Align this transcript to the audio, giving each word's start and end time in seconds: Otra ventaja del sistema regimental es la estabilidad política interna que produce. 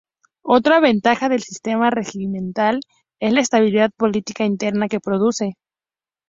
Otra 0.47 0.79
ventaja 0.79 1.29
del 1.29 1.43
sistema 1.43 1.91
regimental 1.91 2.79
es 3.19 3.33
la 3.33 3.41
estabilidad 3.41 3.91
política 3.95 4.45
interna 4.45 4.87
que 4.87 4.99
produce. 4.99 5.57